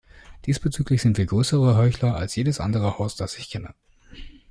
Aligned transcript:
Diesbezüglich 0.47 0.99
sind 1.03 1.19
wir 1.19 1.27
größere 1.27 1.77
Heuchler 1.77 2.15
als 2.15 2.35
jedes 2.35 2.59
andere 2.59 2.97
Haus, 2.97 3.15
das 3.15 3.37
ich 3.37 3.51
kenne. 3.51 3.75